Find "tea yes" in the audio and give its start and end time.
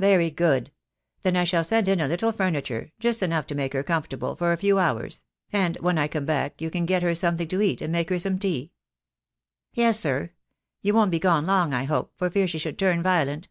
8.40-9.96